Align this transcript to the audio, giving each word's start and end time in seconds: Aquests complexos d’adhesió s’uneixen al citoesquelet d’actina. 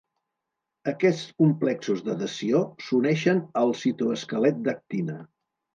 Aquests 0.91 1.27
complexos 1.43 2.01
d’adhesió 2.07 2.65
s’uneixen 2.89 3.47
al 3.63 3.79
citoesquelet 3.85 4.63
d’actina. 4.69 5.25